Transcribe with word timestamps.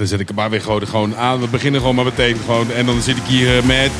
Dan 0.00 0.08
zet 0.08 0.20
ik 0.20 0.26
hem 0.26 0.36
maar 0.36 0.50
weer 0.50 0.60
gewoon, 0.60 0.86
gewoon 0.86 1.16
aan. 1.16 1.40
We 1.40 1.48
beginnen 1.48 1.80
gewoon 1.80 1.94
maar 1.94 2.04
meteen. 2.04 2.36
Gewoon, 2.36 2.70
en 2.70 2.86
dan 2.86 3.02
zit 3.02 3.16
ik 3.16 3.22
hier 3.22 3.56
eh, 3.58 3.64
met... 3.64 3.90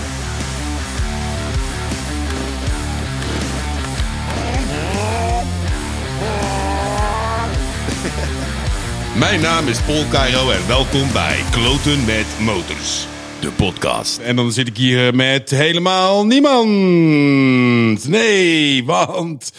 Mijn 9.17 9.41
naam 9.41 9.69
is 9.69 9.81
Paul 9.81 10.05
Cairo 10.11 10.51
en 10.51 10.67
welkom 10.67 11.13
bij 11.13 11.39
Kloten 11.51 12.05
met 12.05 12.27
Motors, 12.39 13.07
de 13.41 13.51
podcast. 13.51 14.19
En 14.19 14.37
dan 14.37 14.53
zit 14.53 14.69
ik 14.69 14.77
hier 14.77 15.07
eh, 15.07 15.13
met 15.13 15.51
helemaal 15.51 16.27
niemand. 16.27 18.09
Nee, 18.09 18.85
want... 18.85 19.53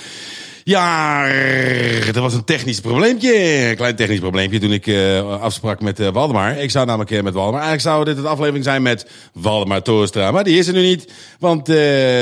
Ja, 0.63 1.25
er 1.27 2.21
was 2.21 2.33
een 2.33 2.43
technisch 2.43 2.79
probleempje. 2.79 3.33
Een 3.69 3.75
klein 3.75 3.95
technisch 3.95 4.19
probleempje 4.19 4.59
toen 4.59 4.71
ik 4.71 4.87
uh, 4.87 5.41
afsprak 5.41 5.81
met 5.81 5.99
uh, 5.99 6.07
Waldemar. 6.07 6.57
Ik 6.57 6.71
zou 6.71 6.85
namelijk 6.85 7.11
uh, 7.11 7.21
met 7.21 7.33
Waldemar. 7.33 7.61
Eigenlijk 7.61 7.89
zou 7.89 8.05
dit 8.05 8.17
een 8.17 8.31
aflevering 8.31 8.63
zijn 8.63 8.81
met 8.81 9.09
Waldemar 9.33 9.81
Toornstra. 9.81 10.31
Maar 10.31 10.43
die 10.43 10.57
is 10.57 10.67
er 10.67 10.73
nu 10.73 10.81
niet. 10.81 11.11
Want 11.39 11.65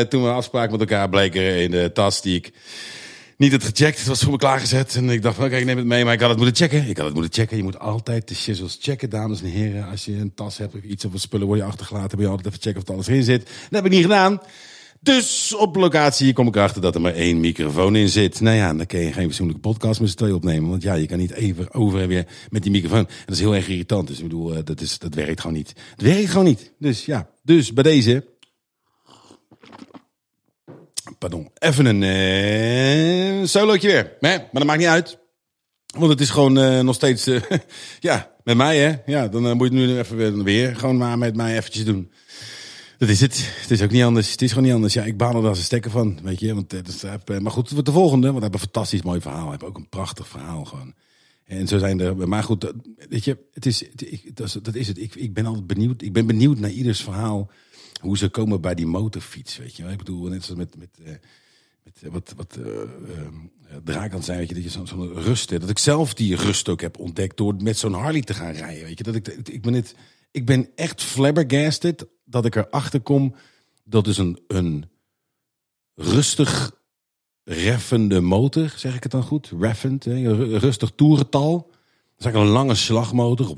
toen 0.09 0.23
we 0.23 0.31
afspraken 0.31 0.71
met 0.71 0.79
elkaar 0.79 1.09
bleek 1.09 1.35
er 1.35 1.55
in 1.55 1.71
de 1.71 1.91
tas 1.93 2.21
die 2.21 2.35
ik 2.35 2.51
niet 3.37 3.51
had 3.51 3.63
gecheckt. 3.63 3.97
Het 3.97 4.07
was 4.07 4.21
voor 4.21 4.31
me 4.31 4.37
klaargezet. 4.37 4.95
En 4.95 5.09
ik 5.09 5.21
dacht 5.21 5.35
van 5.35 5.45
oké, 5.45 5.55
ik 5.55 5.65
neem 5.65 5.77
het 5.77 5.85
mee. 5.85 6.03
Maar 6.03 6.13
ik 6.13 6.19
had 6.19 6.29
het 6.29 6.37
moeten 6.37 6.55
checken. 6.55 6.89
Ik 6.89 6.97
had 6.97 7.05
het 7.05 7.15
moeten 7.15 7.33
checken. 7.33 7.57
Je 7.57 7.63
moet 7.63 7.79
altijd 7.79 8.27
de 8.27 8.35
shizzles 8.35 8.77
checken, 8.81 9.09
dames 9.09 9.41
en 9.41 9.47
heren. 9.47 9.89
Als 9.89 10.05
je 10.05 10.11
een 10.11 10.33
tas 10.35 10.57
hebt 10.57 10.75
of 10.75 10.81
iets 10.81 11.05
of 11.05 11.11
spullen 11.15 11.47
worden 11.47 11.65
je 11.65 11.71
achtergelaten. 11.71 12.17
Moet 12.17 12.25
je 12.25 12.31
altijd 12.31 12.47
even 12.47 12.61
checken 12.61 12.81
of 12.81 12.87
het 12.87 12.95
alles 12.95 13.07
erin 13.07 13.23
zit. 13.23 13.43
Dat 13.45 13.53
heb 13.69 13.85
ik 13.85 13.91
niet 13.91 14.01
gedaan. 14.01 14.41
Dus 15.01 15.55
op 15.55 15.75
locatie 15.75 16.33
kom 16.33 16.47
ik 16.47 16.55
erachter 16.55 16.81
dat 16.81 16.95
er 16.95 17.01
maar 17.01 17.13
één 17.13 17.39
microfoon 17.39 17.95
in 17.95 18.09
zit. 18.09 18.41
Nou 18.41 18.55
ja, 18.55 18.73
dan 18.73 18.85
kun 18.85 18.99
je 18.99 19.13
geen 19.13 19.27
persoonlijke 19.27 19.61
podcast 19.61 19.99
met 19.99 20.09
z'n 20.09 20.17
twee 20.17 20.35
opnemen. 20.35 20.69
Want 20.69 20.81
ja, 20.81 20.93
je 20.93 21.05
kan 21.05 21.17
niet 21.17 21.31
even 21.31 21.73
over 21.73 22.01
en 22.01 22.07
weer 22.07 22.27
met 22.49 22.63
die 22.63 22.71
microfoon. 22.71 23.07
En 23.07 23.25
dat 23.25 23.35
is 23.35 23.41
heel 23.41 23.55
erg 23.55 23.67
irritant. 23.67 24.07
Dus 24.07 24.17
ik 24.17 24.23
bedoel, 24.23 24.55
eh, 24.55 24.59
dat, 24.63 24.81
is, 24.81 24.97
dat 24.97 25.13
werkt 25.13 25.41
gewoon 25.41 25.55
niet. 25.55 25.73
Het 25.91 26.01
werkt 26.01 26.29
gewoon 26.29 26.45
niet. 26.45 26.73
Dus 26.79 27.05
ja, 27.05 27.29
dus 27.43 27.73
bij 27.73 27.83
deze... 27.83 28.25
Pardon, 31.17 31.51
even 31.53 31.85
een 31.85 32.01
uh, 32.01 33.45
solootje 33.45 33.87
weer. 33.87 34.17
Maar 34.19 34.49
dat 34.51 34.63
maakt 34.63 34.79
niet 34.79 34.87
uit. 34.87 35.17
Want 35.97 36.11
het 36.11 36.21
is 36.21 36.29
gewoon 36.29 36.57
uh, 36.57 36.79
nog 36.79 36.95
steeds... 36.95 37.29
Ja, 37.99 38.35
met 38.43 38.57
mij 38.57 38.77
hè. 38.77 38.95
Ja, 39.05 39.27
dan 39.27 39.57
moet 39.57 39.71
je 39.71 39.77
het 39.77 39.87
nu 39.87 39.97
even 39.97 40.43
weer 40.43 40.75
gewoon 40.75 40.97
maar 40.97 41.17
met 41.17 41.35
mij 41.35 41.57
eventjes 41.57 41.85
doen. 41.85 42.11
Dat 42.99 43.09
is 43.09 43.21
het. 43.21 43.59
Het 43.61 43.71
is 43.71 43.81
ook 43.81 43.91
niet 43.91 44.03
anders. 44.03 44.31
Het 44.31 44.41
is 44.41 44.49
gewoon 44.49 44.63
niet 44.63 44.73
anders. 44.73 44.93
Ja, 44.93 45.03
ik 45.03 45.17
baan 45.17 45.35
er 45.35 45.47
als 45.47 45.57
een 45.57 45.63
stekker 45.63 45.91
van, 45.91 46.19
weet 46.23 46.39
je. 46.39 46.53
Want, 46.53 46.69
dus, 46.69 47.03
maar 47.41 47.51
goed, 47.51 47.85
de 47.85 47.91
volgende. 47.91 48.25
Want 48.25 48.37
we 48.37 48.41
hebben 48.41 48.53
een 48.53 48.59
fantastisch 48.59 49.01
mooi 49.01 49.21
verhaal. 49.21 49.43
We 49.43 49.49
hebben 49.49 49.67
ook 49.67 49.77
een 49.77 49.89
prachtig 49.89 50.27
verhaal 50.27 50.65
gewoon. 50.65 50.93
En 51.45 51.67
zo 51.67 51.77
zijn 51.77 51.99
er. 51.99 52.27
Maar 52.27 52.43
goed, 52.43 52.73
weet 53.09 53.23
je, 53.25 53.37
het 53.53 53.65
is, 53.65 53.79
het, 53.79 54.63
dat, 54.63 54.75
is, 54.75 54.87
het. 54.87 54.97
Ik, 54.97 55.15
ik 55.15 55.33
ben 55.33 55.45
altijd 55.45 55.67
benieuwd. 55.67 56.01
Ik 56.01 56.13
ben 56.13 56.25
benieuwd 56.25 56.59
naar 56.59 56.69
ieders 56.69 57.01
verhaal. 57.01 57.51
Hoe 58.01 58.17
ze 58.17 58.29
komen 58.29 58.61
bij 58.61 58.75
die 58.75 58.87
motorfiets, 58.87 59.57
weet 59.57 59.75
je. 59.75 59.83
Ik 59.83 59.97
bedoel, 59.97 60.27
net 60.27 60.43
zoals 60.43 60.59
met, 60.59 60.75
met, 60.77 61.19
wat, 62.11 62.33
wat 62.35 62.57
uh, 62.59 62.65
uh, 62.65 63.77
draak 63.83 64.13
aan 64.13 64.23
zijn, 64.23 64.37
weet 64.37 64.49
je, 64.49 64.53
dat 64.53 64.63
je 64.63 64.69
zo'n 64.69 64.87
zo 64.87 65.11
rust 65.13 65.49
Dat 65.49 65.69
ik 65.69 65.79
zelf 65.79 66.13
die 66.13 66.35
rust 66.35 66.69
ook 66.69 66.81
heb 66.81 66.99
ontdekt 66.99 67.37
door 67.37 67.55
met 67.55 67.77
zo'n 67.77 67.93
Harley 67.93 68.21
te 68.21 68.33
gaan 68.33 68.51
rijden, 68.51 68.83
weet 68.83 68.97
je. 68.97 69.03
Dat 69.03 69.15
ik, 69.15 69.27
ik 69.27 69.61
ben 69.61 69.71
net, 69.71 69.95
ik 70.31 70.45
ben 70.45 70.69
echt 70.75 71.03
flabbergasted 71.03 72.07
dat 72.29 72.45
ik 72.45 72.55
erachter 72.55 73.01
kom 73.01 73.35
dat 73.89 74.07
is 74.07 74.17
een, 74.17 74.39
een 74.47 74.89
rustig 75.95 76.71
reffende 77.43 78.21
motor, 78.21 78.73
zeg 78.75 78.95
ik 78.95 79.03
het 79.03 79.11
dan 79.11 79.23
goed? 79.23 79.51
Reffend, 79.59 80.05
rustig 80.05 80.91
toerental. 80.95 81.57
Dat 81.57 82.17
is 82.17 82.25
eigenlijk 82.25 82.35
een 82.35 82.61
lange 82.61 82.75
slagmotor. 82.75 83.55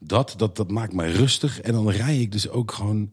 Dat, 0.00 0.34
dat, 0.36 0.56
dat 0.56 0.70
maakt 0.70 0.92
mij 0.92 1.12
rustig. 1.12 1.60
En 1.60 1.72
dan 1.72 1.90
rij 1.90 2.20
ik 2.20 2.32
dus 2.32 2.48
ook 2.48 2.72
gewoon 2.72 3.12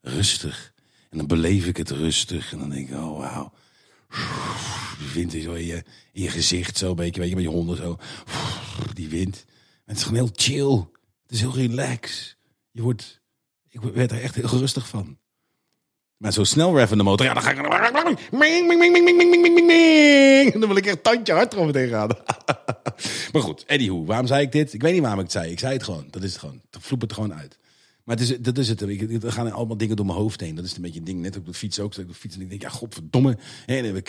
rustig. 0.00 0.72
En 1.10 1.18
dan 1.18 1.26
beleef 1.26 1.66
ik 1.66 1.76
het 1.76 1.90
rustig. 1.90 2.52
En 2.52 2.58
dan 2.58 2.70
denk 2.70 2.88
ik, 2.88 2.94
oh 2.94 3.18
wauw. 3.18 3.52
Die 4.98 5.10
wind 5.14 5.34
is 5.34 5.44
zo 5.44 5.52
in 5.52 5.66
je, 5.66 5.84
in 6.12 6.22
je 6.22 6.30
gezicht 6.30 6.78
zo 6.78 6.90
een 6.90 6.96
beetje, 6.96 7.20
weet 7.20 7.28
je, 7.28 7.34
met 7.34 7.44
je 7.44 7.50
honden 7.50 7.76
zo. 7.76 7.98
Die 8.92 9.08
wind. 9.08 9.44
het 9.84 9.96
is 9.96 10.02
gewoon 10.02 10.18
heel 10.18 10.32
chill. 10.34 10.86
Het 11.22 11.30
is 11.30 11.40
heel 11.40 11.54
relax. 11.54 12.36
Je 12.70 12.82
wordt 12.82 13.20
ik 13.82 13.94
werd 13.94 14.10
er 14.10 14.22
echt 14.22 14.34
heel 14.34 14.58
rustig 14.58 14.88
van. 14.88 15.18
Maar 16.16 16.32
zo 16.32 16.44
snel 16.44 16.76
reffende 16.76 17.04
motor, 17.04 17.26
ja, 17.26 17.34
dan 17.34 17.42
ga 17.42 17.50
ik... 17.50 17.56
Dan 20.60 20.68
wil 20.68 20.76
ik 20.76 20.86
echt 20.86 21.02
tandje 21.02 21.32
hard 21.32 21.52
erover 21.52 21.72
tegen 21.72 21.90
gaan. 21.90 22.08
maar 23.32 23.42
goed, 23.42 23.64
anywho, 23.66 24.04
waarom 24.04 24.26
zei 24.26 24.42
ik 24.42 24.52
dit? 24.52 24.72
Ik 24.72 24.82
weet 24.82 24.92
niet 24.92 25.00
waarom 25.00 25.18
ik 25.18 25.24
het 25.24 25.34
zei. 25.34 25.50
Ik 25.50 25.58
zei 25.58 25.72
het 25.72 25.82
gewoon. 25.82 26.06
Dat 26.10 26.22
is 26.22 26.30
het 26.30 26.40
gewoon. 26.40 26.60
Dat 26.70 26.82
vloep 26.82 27.00
het 27.00 27.12
gewoon 27.12 27.34
uit. 27.34 27.58
Maar 28.04 28.16
het 28.16 28.30
is, 28.30 28.38
dat 28.38 28.58
is 28.58 28.68
het. 28.68 28.80
Er 29.24 29.32
gaan 29.32 29.52
allemaal 29.52 29.76
dingen 29.76 29.96
door 29.96 30.06
mijn 30.06 30.18
hoofd 30.18 30.40
heen. 30.40 30.54
Dat 30.54 30.64
is 30.64 30.76
een 30.76 30.82
beetje 30.82 30.98
een 30.98 31.04
ding. 31.04 31.20
Net 31.20 31.36
op 31.36 31.46
de 31.46 31.54
fiets 31.54 31.80
ook. 31.80 31.94
Ik 31.94 32.08
de 32.08 32.14
fiets 32.14 32.34
en 32.34 32.40
ik 32.40 32.48
denk, 32.48 32.62
ja, 32.62 32.68
godverdomme. 32.68 33.38
En 33.66 33.76
dan, 33.76 33.94
heb 33.94 34.08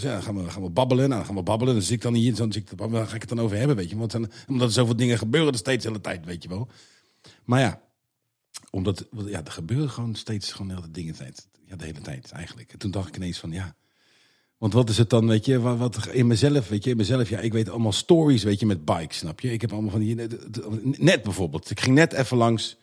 ja, 0.00 0.20
gaan, 0.20 0.44
we, 0.44 0.50
gaan 0.50 0.62
we 0.62 0.70
babbelen. 0.70 1.08
Nou, 1.08 1.16
dan 1.16 1.26
gaan 1.26 1.34
we 1.34 1.42
babbelen. 1.42 1.74
Dan 1.74 1.82
zit 1.82 1.92
ik 1.92 2.02
dan 2.02 2.14
hier. 2.14 2.34
Dan, 2.34 2.52
zit 2.52 2.70
ik, 2.70 2.78
dan 2.78 3.06
ga 3.06 3.14
ik 3.14 3.20
het 3.20 3.28
dan 3.28 3.40
over 3.40 3.56
hebben, 3.56 3.76
weet 3.76 3.90
je. 3.90 3.96
Want 3.96 4.12
dan, 4.12 4.30
omdat 4.46 4.66
er 4.66 4.74
zoveel 4.74 4.96
dingen 4.96 5.18
gebeuren 5.18 5.52
er 5.52 5.58
steeds 5.58 5.82
de 5.82 5.88
hele 5.88 6.00
tijd, 6.00 6.24
weet 6.24 6.42
je 6.42 6.48
wel. 6.48 6.68
Maar 7.44 7.60
ja, 7.60 7.80
omdat 8.74 9.06
ja, 9.26 9.44
er 9.44 9.52
gebeuren 9.52 9.90
gewoon 9.90 10.14
steeds 10.14 10.52
gewoon 10.52 10.70
heel 10.70 10.84
dingen. 10.90 11.14
Ja, 11.66 11.76
de 11.76 11.84
hele 11.84 12.00
tijd 12.00 12.32
eigenlijk. 12.32 12.72
En 12.72 12.78
toen 12.78 12.90
dacht 12.90 13.08
ik 13.08 13.16
ineens 13.16 13.38
van 13.38 13.52
ja. 13.52 13.76
Want 14.58 14.72
wat 14.72 14.88
is 14.88 14.98
het 14.98 15.10
dan, 15.10 15.26
weet 15.26 15.44
je, 15.44 15.60
wat, 15.60 15.78
wat 15.78 16.06
in 16.06 16.26
mezelf, 16.26 16.68
weet 16.68 16.84
je, 16.84 16.90
in 16.90 16.96
mezelf, 16.96 17.28
ja, 17.28 17.38
ik 17.38 17.52
weet 17.52 17.68
allemaal 17.68 17.92
stories, 17.92 18.42
weet 18.42 18.60
je, 18.60 18.66
met 18.66 18.84
bikes, 18.84 19.16
snap 19.16 19.40
je? 19.40 19.52
Ik 19.52 19.60
heb 19.60 19.72
allemaal 19.72 19.90
van 19.90 20.00
die, 20.00 20.14
net 20.98 21.22
bijvoorbeeld, 21.22 21.70
ik 21.70 21.80
ging 21.80 21.94
net 21.94 22.12
even 22.12 22.36
langs 22.36 22.76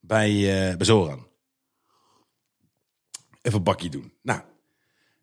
bij, 0.00 0.30
uh, 0.30 0.76
bij 0.76 0.86
Zoran. 0.86 1.26
Even 3.42 3.58
een 3.58 3.64
bakje 3.64 3.88
doen. 3.88 4.12
Nou, 4.22 4.40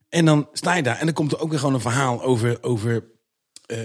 en 0.09 0.25
dan 0.25 0.49
sta 0.53 0.75
je 0.75 0.83
daar 0.83 0.97
en 0.97 1.05
dan 1.05 1.13
komt 1.13 1.31
er 1.31 1.39
ook 1.39 1.49
weer 1.49 1.59
gewoon 1.59 1.73
een 1.73 1.81
verhaal 1.81 2.21
over, 2.21 2.63
over 2.63 3.09
uh, 3.67 3.77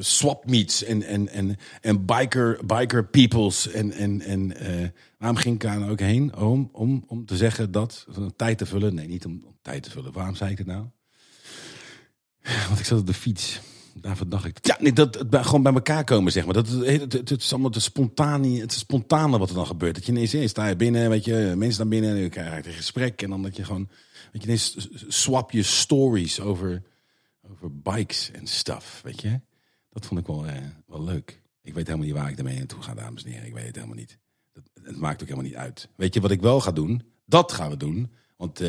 swap 0.00 0.46
meets 0.46 0.84
en, 0.84 1.02
en, 1.02 1.28
en, 1.28 1.56
en 1.80 2.04
biker, 2.04 2.60
biker 2.66 3.06
peoples. 3.06 3.68
En, 3.68 3.92
en, 3.92 4.20
en 4.20 4.62
uh, 4.62 4.88
waarom 5.18 5.38
ging 5.38 5.54
ik 5.54 5.60
daar 5.60 5.78
nou 5.78 5.90
ook 5.90 6.00
heen? 6.00 6.36
Om, 6.36 6.68
om, 6.72 7.04
om 7.06 7.26
te 7.26 7.36
zeggen 7.36 7.72
dat, 7.72 8.06
tijd 8.36 8.58
te 8.58 8.66
vullen. 8.66 8.94
Nee, 8.94 9.08
niet 9.08 9.24
om, 9.24 9.42
om 9.46 9.58
tijd 9.62 9.82
te 9.82 9.90
vullen. 9.90 10.12
Waarom 10.12 10.34
zei 10.34 10.50
ik 10.50 10.58
het 10.58 10.66
nou? 10.66 10.84
Want 12.68 12.78
ik 12.78 12.84
zat 12.84 12.98
op 13.00 13.06
de 13.06 13.14
fiets. 13.14 13.60
Daarvan 14.00 14.28
dacht 14.28 14.44
ik. 14.44 14.58
Ja, 14.66 14.76
nee, 14.80 14.92
dat 14.92 15.14
het 15.14 15.36
gewoon 15.36 15.62
bij 15.62 15.72
elkaar 15.72 16.04
komen, 16.04 16.32
zeg 16.32 16.44
maar. 16.44 16.54
Dat, 16.54 16.68
het, 16.68 17.12
het, 17.12 17.28
het 17.28 17.42
is 17.42 17.52
allemaal 17.52 17.70
te 17.70 17.80
spontane, 17.80 18.60
het 18.60 18.72
spontane 18.72 19.38
wat 19.38 19.48
er 19.48 19.54
dan 19.54 19.66
gebeurt. 19.66 19.94
Dat 19.94 20.06
je 20.06 20.12
ineens 20.12 20.50
sta 20.50 20.66
je 20.66 20.76
binnen, 20.76 21.10
weet 21.10 21.24
je, 21.24 21.54
mensen 21.56 21.80
naar 21.80 22.00
binnen, 22.00 22.16
en 22.16 22.22
je 22.22 22.28
krijgt 22.28 22.66
een 22.66 22.72
gesprek. 22.72 23.22
En 23.22 23.30
dan 23.30 23.42
dat 23.42 23.56
je 23.56 23.64
gewoon, 23.64 23.88
weet 24.32 24.42
je, 24.42 24.48
ineens 24.48 24.88
swap 25.08 25.50
je 25.50 25.62
stories 25.62 26.40
over 26.40 26.82
over 27.50 27.80
bikes 27.80 28.30
en 28.30 28.46
stuff, 28.46 29.00
weet 29.02 29.20
je. 29.20 29.40
Dat 29.90 30.06
vond 30.06 30.20
ik 30.20 30.26
wel, 30.26 30.46
eh, 30.46 30.62
wel 30.86 31.02
leuk. 31.02 31.42
Ik 31.62 31.74
weet 31.74 31.86
helemaal 31.86 32.06
niet 32.06 32.16
waar 32.16 32.30
ik 32.30 32.38
ermee 32.38 32.56
naartoe 32.56 32.82
ga, 32.82 32.94
dames 32.94 33.24
en 33.24 33.30
heren. 33.30 33.46
Ik 33.46 33.54
weet 33.54 33.66
het 33.66 33.74
helemaal 33.74 33.96
niet. 33.96 34.18
Dat, 34.52 34.62
het 34.82 34.96
maakt 34.96 35.22
ook 35.22 35.28
helemaal 35.28 35.50
niet 35.50 35.58
uit. 35.58 35.88
Weet 35.96 36.14
je 36.14 36.20
wat 36.20 36.30
ik 36.30 36.40
wel 36.40 36.60
ga 36.60 36.72
doen? 36.72 37.02
Dat 37.24 37.52
gaan 37.52 37.70
we 37.70 37.76
doen. 37.76 38.12
Want 38.36 38.60
uh, 38.60 38.68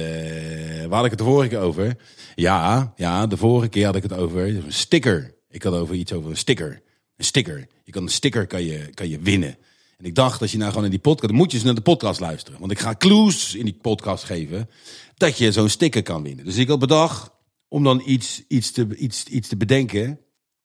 waar 0.86 0.96
had 0.96 1.04
ik 1.04 1.10
het 1.10 1.20
de 1.20 1.26
vorige 1.26 1.50
keer 1.50 1.60
over? 1.60 1.98
Ja, 2.36 2.94
ja, 2.96 3.28
de 3.28 3.38
vorige 3.38 3.68
keer 3.68 3.86
had 3.86 3.96
ik 3.96 4.04
het 4.04 4.14
over 4.14 4.48
een 4.48 4.74
sticker. 4.74 5.36
Ik 5.50 5.64
had 5.64 5.74
over 5.74 5.96
iets 5.96 6.14
over 6.14 6.30
een 6.30 6.38
sticker. 6.38 6.82
Een 7.16 7.26
sticker. 7.26 7.68
Je 7.84 7.92
kan 7.92 8.04
een 8.04 8.10
sticker 8.10 8.48
kan 8.48 8.64
je, 8.64 8.90
kan 8.94 9.10
je 9.10 9.20
winnen. 9.20 9.58
En 9.98 10.06
ik 10.06 10.16
dacht, 10.16 10.42
als 10.42 10.52
je 10.52 10.58
nou 10.58 10.70
gewoon 10.70 10.86
in 10.86 10.92
die 10.92 11.00
podcast, 11.00 11.34
moet 11.34 11.52
je 11.52 11.64
naar 11.64 11.76
de 11.76 11.82
podcast 11.82 12.20
luisteren. 12.20 12.60
Want 12.60 12.72
ik 12.72 12.80
ga 12.80 12.96
clues 12.96 13.56
in 13.56 13.66
die 13.66 13.78
podcast 13.82 14.24
geven 14.24 14.70
dat 15.16 15.38
je 15.38 15.52
zo'n 15.52 15.70
sticker 15.70 16.04
kan 16.04 16.24
winnen. 16.24 16.46
Dus 16.46 16.58
ik 16.58 16.68
had 16.68 16.80
bedacht, 16.80 17.32
om 17.68 17.84
dan 17.84 18.02
iets, 18.06 18.44
iets, 18.48 18.72
te, 18.72 18.96
iets, 18.96 19.24
iets 19.24 19.48
te 19.48 19.58
bedenken. 19.58 20.20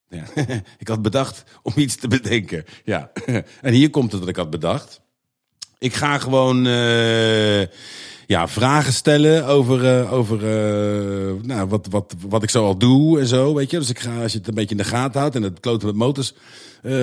Ja, 0.08 0.24
ik 0.78 0.88
had 0.88 1.02
bedacht 1.02 1.44
om 1.62 1.72
iets 1.76 1.96
te 1.96 2.08
bedenken. 2.08 2.64
Ja, 2.84 3.12
en 3.60 3.72
hier 3.72 3.90
komt 3.90 4.10
het 4.12 4.20
wat 4.20 4.28
ik 4.28 4.36
had 4.36 4.50
bedacht. 4.50 5.00
Ik 5.78 5.94
ga 5.94 6.18
gewoon 6.18 6.66
uh, 6.66 7.62
ja, 8.32 8.48
vragen 8.48 8.92
stellen 8.92 9.46
over, 9.46 9.84
uh, 9.84 10.12
over 10.12 10.36
uh, 10.36 11.42
nou, 11.42 11.68
wat, 11.68 11.86
wat, 11.90 12.14
wat 12.28 12.42
ik 12.42 12.50
zo 12.50 12.64
al 12.64 12.76
doe 12.76 13.20
en 13.20 13.26
zo. 13.26 13.54
Weet 13.54 13.70
je? 13.70 13.78
Dus 13.78 13.90
ik 13.90 13.98
ga, 13.98 14.22
als 14.22 14.32
je 14.32 14.38
het 14.38 14.48
een 14.48 14.54
beetje 14.54 14.76
in 14.76 14.82
de 14.82 14.88
gaten 14.88 15.20
houdt 15.20 15.34
en 15.34 15.42
het 15.42 15.60
kloten 15.60 15.86
met 15.86 15.96
motors. 15.96 16.34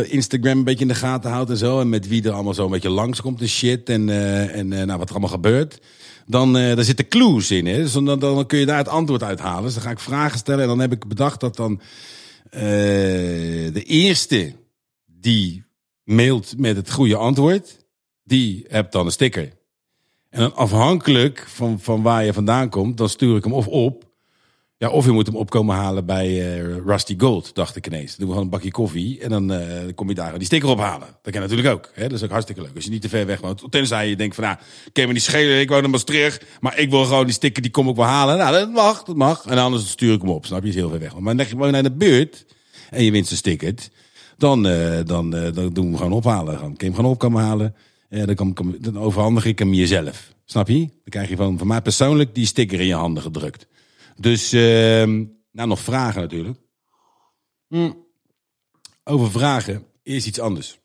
Instagram 0.04 0.58
een 0.58 0.64
beetje 0.64 0.82
in 0.82 0.88
de 0.88 0.96
gaten 0.96 1.32
houdt 1.32 1.50
en 1.50 1.58
zo. 1.58 1.80
En 1.80 1.90
met 1.90 2.08
wie 2.08 2.24
er 2.24 2.32
allemaal 2.32 2.54
zo 2.54 2.66
een 2.66 2.72
beetje 2.72 2.90
langskomt 2.90 3.42
en 3.42 3.48
shit. 3.48 3.90
En, 3.90 4.10
en 4.54 4.68
nou, 4.68 4.98
wat 4.98 5.08
er 5.08 5.10
allemaal 5.10 5.30
gebeurt 5.30 5.80
dan 6.26 6.54
daar 6.54 6.84
zitten 6.84 7.08
clues 7.08 7.52
in. 7.52 7.66
Hè? 7.66 7.78
Dus 7.78 7.92
dan, 7.92 8.20
dan 8.20 8.46
kun 8.46 8.60
je 8.60 8.66
daar 8.66 8.78
het 8.78 8.88
antwoord 8.88 9.24
uithalen. 9.24 9.64
Dus 9.64 9.74
dan 9.74 9.84
ga 9.84 9.90
ik 9.90 10.00
vragen 10.00 10.40
stellen 10.40 10.62
en 10.62 10.68
dan 10.68 10.80
heb 10.80 10.92
ik 10.92 11.08
bedacht 11.08 11.40
dat 11.40 11.56
dan 11.56 11.82
de 12.52 13.84
eerste 13.86 14.54
die 15.06 15.64
mailt 16.04 16.54
met 16.58 16.76
het 16.76 16.92
goede 16.92 17.16
antwoord, 17.16 17.78
die 18.24 18.66
hebt 18.68 18.92
dan 18.92 19.06
een 19.06 19.12
sticker. 19.12 19.58
En 20.30 20.40
dan 20.40 20.56
afhankelijk 20.56 21.46
van, 21.48 21.80
van 21.80 22.02
waar 22.02 22.26
je 22.26 22.34
vandaan 22.34 22.70
komt, 22.70 22.98
dan 22.98 23.10
stuur 23.10 23.38
ik 23.38 23.44
hem 23.44 23.54
of 23.54 23.68
op. 23.68 24.08
Ja, 24.78 24.90
of 24.90 25.06
je 25.06 25.12
moet 25.12 25.26
hem 25.26 25.36
opkomen 25.36 25.76
halen 25.76 26.06
bij 26.06 26.28
eh, 26.28 26.78
Rusty 26.86 27.16
Gold, 27.18 27.56
dacht 27.56 27.76
ik 27.76 27.88
ineens. 27.88 28.08
Dan 28.08 28.18
doen 28.18 28.28
we 28.28 28.32
gewoon 28.32 28.44
een 28.44 28.50
bakje 28.50 28.72
koffie 28.72 29.20
en 29.20 29.30
dan 29.30 29.52
eh, 29.52 29.96
kom 29.96 30.08
je 30.08 30.16
daar 30.16 30.38
die 30.38 30.46
sticker 30.46 30.70
ophalen. 30.70 31.08
Dat 31.22 31.34
kan 31.34 31.42
natuurlijk 31.42 31.70
ook. 31.70 31.92
Hè? 31.94 32.04
Dat 32.04 32.12
is 32.12 32.24
ook 32.24 32.30
hartstikke 32.30 32.62
leuk. 32.62 32.76
Als 32.76 32.84
je 32.84 32.90
niet 32.90 33.02
te 33.02 33.10
ver 33.10 33.26
weg 33.26 33.42
woont. 33.42 33.64
Tenzij 33.70 34.10
je 34.10 34.16
denkt 34.16 34.36
van, 34.36 34.44
nou, 34.44 34.58
ik 34.86 34.94
kan 34.94 35.08
me 35.08 35.14
niet 35.14 35.22
schelen, 35.22 35.60
ik 35.60 35.70
woon 35.70 35.84
in 35.84 35.90
Maastricht. 35.90 36.46
Maar 36.60 36.78
ik 36.78 36.90
wil 36.90 37.06
gewoon 37.06 37.26
die 37.26 37.34
sticker, 37.34 37.62
die 37.62 37.72
kom 37.72 37.90
ik 37.90 37.96
wel 37.96 38.06
halen. 38.06 38.38
Nou, 38.38 38.52
dat 38.52 38.72
mag, 38.72 39.04
dat 39.04 39.16
mag. 39.16 39.46
En 39.46 39.58
anders 39.58 39.90
stuur 39.90 40.14
ik 40.14 40.22
hem 40.22 40.30
op, 40.30 40.46
snap 40.46 40.64
je? 40.64 40.70
Is 40.70 40.76
heel 40.76 40.90
ver 40.90 41.00
weg. 41.00 41.20
Maar 41.20 41.36
dan 41.36 41.46
je 41.46 41.52
gewoon 41.52 41.72
naar 41.72 41.84
de 41.84 41.92
buurt 41.92 42.46
en 42.90 43.04
je 43.04 43.12
wint 43.12 43.28
zijn 43.28 43.40
sticker. 43.40 43.74
Dan, 44.38 44.68
uh, 44.68 45.00
dan, 45.06 45.30
dan 45.30 45.70
doen 45.74 45.92
we 45.92 45.98
gewoon 45.98 46.12
ophalen. 46.12 46.54
Dan 46.54 46.62
kun 46.62 46.76
je 46.78 46.86
hem 46.86 46.96
gewoon 46.96 47.12
op 47.12 47.20
komen 47.20 47.44
halen. 47.44 47.76
Uh, 48.10 48.36
dan, 48.36 48.76
dan 48.80 48.98
overhandig 48.98 49.46
ik 49.46 49.60
hem 49.60 49.74
jezelf. 49.74 50.34
Snap 50.46 50.68
je? 50.68 50.80
Dan 50.80 51.10
krijg 51.10 51.30
je 51.30 51.36
van, 51.36 51.58
van 51.58 51.68
mij 51.68 51.82
persoonlijk 51.82 52.36
die 52.36 52.46
sticker 52.46 52.80
in 52.80 52.86
je 52.86 52.94
handen 52.94 53.24
gedrukt. 53.24 53.68
Dus, 54.16 54.52
ehm, 54.52 55.26
nou 55.52 55.68
nog 55.68 55.80
vragen 55.80 56.22
natuurlijk. 56.22 56.60
Hm. 57.68 57.92
Over 59.04 59.32
vragen 59.32 59.86
is 60.04 60.26
iets 60.26 60.40
anders. 60.40 60.80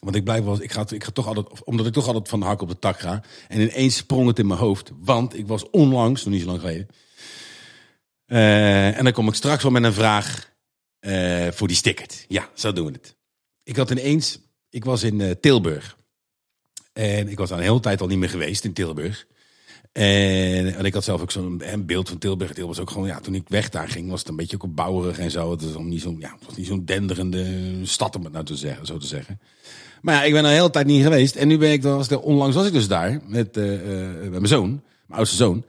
Want 0.00 0.16
ik 0.16 0.24
blijf 0.24 0.44
wel, 0.44 0.62
ik 0.62 0.72
ga, 0.72 0.84
ik 0.88 1.04
ga 1.04 1.10
toch 1.10 1.26
altijd, 1.26 1.64
omdat 1.64 1.86
ik 1.86 1.92
toch 1.92 2.06
altijd 2.06 2.28
van 2.28 2.40
de 2.40 2.46
hak 2.46 2.62
op 2.62 2.68
de 2.68 2.78
tak 2.78 2.98
ga. 2.98 3.22
En 3.48 3.60
ineens 3.60 3.96
sprong 3.96 4.26
het 4.26 4.38
in 4.38 4.46
mijn 4.46 4.60
hoofd. 4.60 4.90
Want 4.98 5.38
ik 5.38 5.46
was 5.46 5.70
onlangs, 5.70 6.24
nog 6.24 6.32
niet 6.32 6.42
zo 6.42 6.48
lang 6.48 6.60
geleden. 6.60 6.88
Uh, 8.26 8.98
en 8.98 9.04
dan 9.04 9.12
kom 9.12 9.28
ik 9.28 9.34
straks 9.34 9.62
wel 9.62 9.72
met 9.72 9.84
een 9.84 9.92
vraag 9.92 10.52
uh, 11.00 11.48
voor 11.50 11.68
die 11.68 11.76
sticker. 11.76 12.06
Ja, 12.28 12.48
zo 12.54 12.72
doen 12.72 12.86
we 12.86 12.92
het. 12.92 13.16
Ik 13.62 13.76
had 13.76 13.90
ineens, 13.90 14.38
ik 14.68 14.84
was 14.84 15.02
in 15.02 15.38
Tilburg. 15.40 15.98
En 17.00 17.28
ik 17.28 17.38
was 17.38 17.48
daar 17.48 17.58
een 17.58 17.64
hele 17.64 17.80
tijd 17.80 18.00
al 18.00 18.06
niet 18.06 18.18
meer 18.18 18.28
geweest 18.28 18.64
in 18.64 18.72
Tilburg. 18.72 19.26
En, 19.92 20.84
ik 20.84 20.94
had 20.94 21.04
zelf 21.04 21.20
ook 21.20 21.30
zo'n 21.30 21.62
beeld 21.78 22.08
van 22.08 22.18
Tilburg. 22.18 22.52
Tilburg 22.52 22.76
was 22.76 22.86
ook 22.86 22.90
gewoon, 22.90 23.06
ja, 23.06 23.20
toen 23.20 23.34
ik 23.34 23.48
weg 23.48 23.68
daar 23.68 23.88
ging, 23.88 24.10
was 24.10 24.20
het 24.20 24.28
een 24.28 24.36
beetje 24.36 24.60
ook 24.60 24.74
bouwerig 24.74 25.18
en 25.18 25.30
zo. 25.30 25.50
Het 25.50 25.72
was 25.72 25.82
niet 25.82 26.00
zo'n, 26.00 26.16
ja, 26.18 26.36
het 26.46 26.56
niet 26.56 26.66
zo'n 26.66 26.84
denderende 26.84 27.44
stad 27.82 28.16
om 28.16 28.24
het 28.24 28.32
nou 28.32 28.44
te 28.44 28.56
zeggen, 28.56 28.86
zo 28.86 28.96
te 28.96 29.06
zeggen. 29.06 29.40
Maar 30.02 30.14
ja, 30.14 30.22
ik 30.22 30.32
ben 30.32 30.44
er 30.44 30.50
een 30.50 30.56
hele 30.56 30.70
tijd 30.70 30.86
niet 30.86 31.02
geweest. 31.02 31.36
En 31.36 31.48
nu 31.48 31.58
ben 31.58 31.72
ik, 31.72 31.82
was 31.82 32.10
er, 32.10 32.20
onlangs 32.20 32.56
was 32.56 32.66
ik 32.66 32.72
dus 32.72 32.88
daar 32.88 33.20
met, 33.26 33.56
uh, 33.56 33.72
uh, 33.72 34.20
met 34.20 34.30
mijn 34.30 34.46
zoon, 34.46 34.70
mijn 35.06 35.18
oudste 35.18 35.36
zoon. 35.36 35.64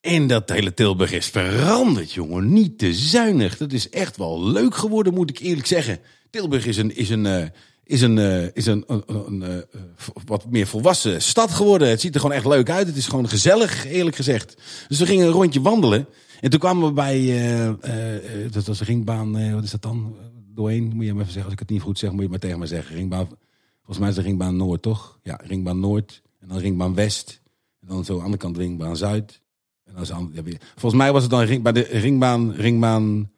En 0.00 0.26
dat 0.26 0.50
hele 0.50 0.74
Tilburg 0.74 1.12
is 1.12 1.26
veranderd, 1.26 2.12
jongen. 2.12 2.52
Niet 2.52 2.78
te 2.78 2.94
zuinig. 2.94 3.56
Dat 3.56 3.72
is 3.72 3.88
echt 3.88 4.16
wel 4.16 4.44
leuk 4.44 4.74
geworden, 4.74 5.14
moet 5.14 5.30
ik 5.30 5.38
eerlijk 5.38 5.66
zeggen. 5.66 5.98
Tilburg 6.30 6.66
is 6.66 6.76
een, 6.76 6.96
is 6.96 7.10
een, 7.10 7.24
uh, 7.24 7.44
is 7.84 8.00
een, 8.00 8.16
uh, 8.16 8.56
is 8.56 8.66
een, 8.66 8.84
een, 8.86 9.42
uh, 9.42 9.82
wat 10.24 10.50
meer 10.50 10.66
volwassen 10.66 11.22
stad 11.22 11.50
geworden. 11.50 11.88
Het 11.88 12.00
ziet 12.00 12.14
er 12.14 12.20
gewoon 12.20 12.36
echt 12.36 12.46
leuk 12.46 12.70
uit. 12.70 12.86
Het 12.86 12.96
is 12.96 13.06
gewoon 13.06 13.28
gezellig, 13.28 13.86
eerlijk 13.86 14.16
gezegd. 14.16 14.56
Dus 14.88 14.98
we 14.98 15.06
gingen 15.06 15.26
een 15.26 15.32
rondje 15.32 15.60
wandelen. 15.60 16.06
En 16.40 16.50
toen 16.50 16.60
kwamen 16.60 16.86
we 16.86 16.92
bij, 16.92 17.20
uh, 17.20 18.50
dat 18.50 18.64
was 18.64 18.78
de 18.78 18.84
ringbaan, 18.84 19.54
wat 19.54 19.64
is 19.64 19.70
dat 19.70 19.82
dan? 19.82 20.16
Doorheen, 20.54 20.92
moet 20.94 21.04
je 21.04 21.10
hem 21.10 21.20
even 21.20 21.32
zeggen. 21.32 21.44
Als 21.44 21.52
ik 21.52 21.58
het 21.58 21.70
niet 21.70 21.82
goed 21.82 21.98
zeg, 21.98 22.12
moet 22.12 22.22
je 22.22 22.28
maar 22.28 22.38
tegen 22.38 22.58
me 22.58 22.66
zeggen. 22.66 22.96
Ringbaan, 22.96 23.28
volgens 23.76 23.98
mij 23.98 24.08
is 24.08 24.14
de 24.14 24.22
ringbaan 24.22 24.56
Noord, 24.56 24.82
toch? 24.82 25.18
Ja, 25.22 25.40
ringbaan 25.44 25.80
Noord. 25.80 26.22
En 26.40 26.48
dan 26.48 26.58
ringbaan 26.58 26.94
West. 26.94 27.40
En 27.80 27.88
dan 27.88 28.04
zo 28.04 28.12
aan 28.12 28.18
de 28.18 28.24
andere 28.24 28.42
kant 28.42 28.56
ringbaan 28.56 28.96
Zuid. 28.96 29.42
En 29.84 29.92
dan 29.94 30.02
is 30.02 30.56
volgens 30.74 31.02
mij 31.02 31.12
was 31.12 31.22
het 31.22 31.30
dan 31.30 31.62
bij 31.62 31.72
de 31.72 31.80
ringbaan, 31.80 32.52
ringbaan 32.52 33.30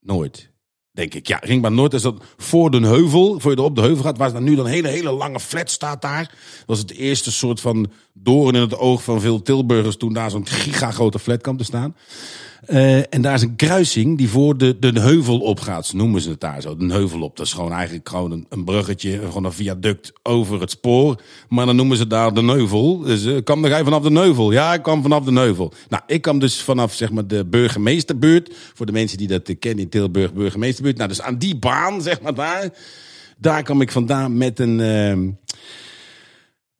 Noord. 0.00 0.50
Denk 0.96 1.14
ik. 1.14 1.26
Ja, 1.26 1.38
Ringbaan 1.42 1.74
Noord 1.74 1.94
is 1.94 2.02
dat 2.02 2.22
voor 2.36 2.70
de 2.70 2.86
heuvel. 2.86 3.40
Voor 3.40 3.50
je 3.50 3.56
er 3.56 3.62
op 3.62 3.74
de 3.76 3.80
heuvel 3.80 4.04
gaat. 4.04 4.18
Waar 4.18 4.32
dan 4.32 4.44
nu 4.44 4.54
dan 4.54 4.66
hele, 4.66 4.88
hele 4.88 5.10
lange 5.10 5.40
flat 5.40 5.70
staat 5.70 6.02
daar. 6.02 6.22
Dat 6.22 6.66
was 6.66 6.78
het 6.78 6.92
eerste 6.92 7.32
soort 7.32 7.60
van 7.60 7.90
doorn 8.12 8.54
in 8.54 8.60
het 8.60 8.78
oog 8.78 9.02
van 9.02 9.20
veel 9.20 9.42
Tilburgers. 9.42 9.96
Toen 9.96 10.12
daar 10.12 10.30
zo'n 10.30 10.46
gigagrote 10.46 11.18
flat 11.18 11.40
kwam 11.40 11.56
te 11.56 11.64
staan. 11.64 11.96
Uh, 12.68 13.14
en 13.14 13.22
daar 13.22 13.34
is 13.34 13.42
een 13.42 13.56
kruising 13.56 14.18
die 14.18 14.28
voor 14.28 14.58
de, 14.58 14.78
de 14.78 15.00
heuvel 15.00 15.40
opgaat. 15.40 15.92
Noemen 15.92 16.20
ze 16.20 16.30
het 16.30 16.40
daar 16.40 16.60
zo. 16.60 16.76
De 16.76 16.92
heuvel 16.92 17.22
op. 17.22 17.36
Dat 17.36 17.46
is 17.46 17.52
gewoon 17.52 17.72
eigenlijk 17.72 18.08
gewoon 18.08 18.30
een, 18.30 18.46
een 18.48 18.64
bruggetje. 18.64 19.18
Gewoon 19.18 19.44
een 19.44 19.52
viaduct 19.52 20.12
over 20.22 20.60
het 20.60 20.70
spoor. 20.70 21.20
Maar 21.48 21.66
dan 21.66 21.76
noemen 21.76 21.96
ze 21.96 22.06
daar 22.06 22.34
de 22.34 22.42
neuvel. 22.42 22.98
Dus 22.98 23.24
uh, 23.24 23.42
kwam 23.44 23.64
er 23.64 23.84
vanaf 23.84 24.02
de 24.02 24.10
neuvel. 24.10 24.52
Ja, 24.52 24.74
ik 24.74 24.82
kwam 24.82 25.02
vanaf 25.02 25.24
de 25.24 25.32
neuvel. 25.32 25.72
Nou, 25.88 26.02
ik 26.06 26.22
kwam 26.22 26.38
dus 26.38 26.60
vanaf 26.60 26.94
zeg 26.94 27.10
maar 27.10 27.26
de 27.26 27.44
burgemeesterbuurt. 27.44 28.54
Voor 28.74 28.86
de 28.86 28.92
mensen 28.92 29.18
die 29.18 29.28
dat 29.28 29.58
kennen 29.58 29.84
in 29.84 29.90
Tilburg, 29.90 30.32
burgemeesterbuurt. 30.32 30.96
Nou, 30.96 31.08
dus 31.08 31.22
aan 31.22 31.38
die 31.38 31.56
baan, 31.56 32.02
zeg 32.08 32.20
maar 32.20 32.34
daar. 32.34 32.70
Daar 33.38 33.62
kwam 33.62 33.80
ik 33.80 33.92
vandaan 33.92 34.36
met 34.36 34.58
een, 34.58 34.78
uh, 34.78 35.10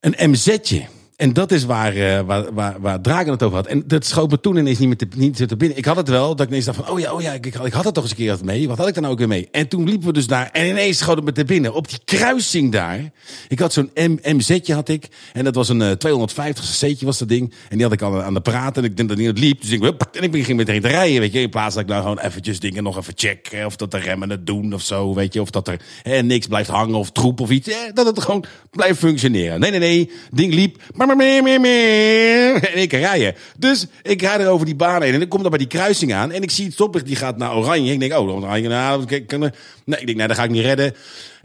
een 0.00 0.30
MZ'tje. 0.30 0.86
En 1.16 1.32
dat 1.32 1.52
is 1.52 1.64
waar, 1.64 1.96
uh, 1.96 2.20
waar, 2.20 2.54
waar, 2.54 2.80
waar 2.80 3.00
Draken 3.00 3.32
het 3.32 3.42
over 3.42 3.56
had. 3.56 3.66
En 3.66 3.82
dat 3.86 4.04
schoot 4.04 4.30
me 4.30 4.40
toen 4.40 4.56
ineens 4.56 4.78
niet 4.78 4.88
meer 4.88 4.96
te, 4.96 5.06
niet 5.16 5.48
te 5.48 5.56
binnen. 5.56 5.78
Ik 5.78 5.84
had 5.84 5.96
het 5.96 6.08
wel, 6.08 6.28
dat 6.28 6.40
ik 6.40 6.48
ineens 6.48 6.64
dacht 6.64 6.78
van, 6.78 6.88
oh 6.88 7.00
ja, 7.00 7.12
oh 7.12 7.22
ja, 7.22 7.32
ik, 7.32 7.46
ik 7.46 7.72
had 7.72 7.84
het 7.84 7.94
toch 7.94 8.02
eens 8.02 8.12
een 8.12 8.18
keer 8.18 8.38
mee. 8.44 8.68
Wat 8.68 8.78
had 8.78 8.88
ik 8.88 8.94
dan 8.94 9.06
ook 9.06 9.18
weer 9.18 9.28
mee? 9.28 9.48
En 9.50 9.68
toen 9.68 9.88
liepen 9.88 10.06
we 10.06 10.12
dus 10.12 10.26
daar 10.26 10.50
en 10.52 10.66
ineens 10.66 10.98
schoot 10.98 11.16
het 11.16 11.24
me 11.24 11.32
te 11.32 11.44
binnen. 11.44 11.74
Op 11.74 11.88
die 11.88 11.98
kruising 12.04 12.72
daar. 12.72 13.12
Ik 13.48 13.58
had 13.58 13.72
zo'n 13.72 13.90
MZ'tje 14.22 14.74
had 14.74 14.88
ik. 14.88 15.08
En 15.32 15.44
dat 15.44 15.54
was 15.54 15.68
een 15.68 15.80
uh, 15.80 15.90
250 15.90 16.64
cc'tje 16.64 17.06
was 17.06 17.18
dat 17.18 17.28
ding. 17.28 17.52
En 17.68 17.76
die 17.76 17.82
had 17.82 17.92
ik 17.92 18.02
al 18.02 18.22
aan 18.22 18.34
de 18.34 18.40
praten. 18.40 18.82
En 18.82 18.90
ik 18.90 18.96
denk 18.96 19.08
dat 19.08 19.18
het 19.18 19.38
liep. 19.38 19.60
Dus 19.60 19.70
ik, 19.70 19.82
en 20.12 20.34
ik 20.34 20.44
ging 20.44 20.56
meteen 20.56 20.80
te 20.80 20.88
rijden, 20.88 21.20
weet 21.20 21.32
je. 21.32 21.40
In 21.40 21.50
plaats 21.50 21.74
dat 21.74 21.82
ik 21.82 21.88
nou 21.88 22.02
gewoon 22.02 22.18
eventjes 22.18 22.60
dingen 22.60 22.82
nog 22.82 22.96
even 22.98 23.12
check. 23.16 23.62
Of 23.66 23.76
dat 23.76 23.90
de 23.90 23.98
remmen 23.98 24.30
het 24.30 24.46
doen 24.46 24.74
of 24.74 24.82
zo, 24.82 25.14
weet 25.14 25.32
je. 25.34 25.40
Of 25.40 25.50
dat 25.50 25.68
er 25.68 25.80
eh, 26.02 26.22
niks 26.22 26.46
blijft 26.46 26.70
hangen 26.70 26.94
of 26.94 27.10
troep 27.10 27.40
of 27.40 27.50
iets. 27.50 27.68
Eh, 27.68 27.76
dat 27.94 28.06
het 28.06 28.20
gewoon 28.22 28.44
blijft 28.70 28.98
functioneren. 28.98 29.60
Nee, 29.60 29.70
nee, 29.70 29.80
nee. 29.80 30.10
Ding 30.30 30.54
liep. 30.54 30.82
En 32.72 32.82
ik 32.82 32.92
rijden. 32.92 33.34
Dus 33.58 33.86
ik 34.02 34.20
rijd 34.20 34.40
er 34.40 34.48
over 34.48 34.66
die 34.66 34.74
baan 34.74 35.02
heen. 35.02 35.14
En 35.14 35.20
ik 35.20 35.28
kom 35.28 35.40
dan 35.40 35.50
bij 35.50 35.58
die 35.58 35.68
kruising 35.68 36.14
aan. 36.14 36.32
En 36.32 36.42
ik 36.42 36.50
zie 36.50 36.64
het 36.64 36.74
stoplicht, 36.74 37.06
die 37.06 37.16
gaat 37.16 37.38
naar 37.38 37.56
oranje. 37.56 37.92
Ik 37.92 38.00
denk, 38.00 38.12
oh, 38.12 38.36
oranje. 38.36 38.68
Nou, 38.68 39.04
ik 39.08 39.32
er... 39.32 39.38
Nee, 39.38 40.00
ik 40.00 40.06
denk, 40.06 40.16
nou, 40.16 40.28
dat 40.28 40.36
ga 40.36 40.44
ik 40.44 40.50
niet 40.50 40.64
redden. 40.64 40.94